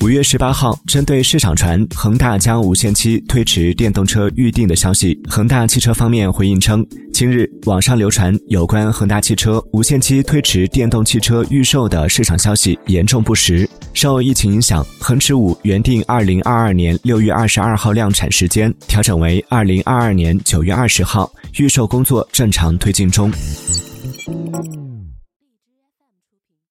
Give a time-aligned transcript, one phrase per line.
[0.00, 13.68] 五月十八号，针对市场传恒大将无限期推迟电动车预定的消息，恒大汽车方面回应称，今日网上流传有关恒大汽车无限期推迟电动汽车预售的市场消息严重不实。
[13.94, 23.30] 受疫情影响，恒驰五原定二零二二年六月二十二号量产时间调整为二零二二年九月二十号，预售工作正常推进中。